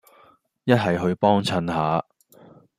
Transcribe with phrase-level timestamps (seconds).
[0.63, 2.03] 一係去幫襯下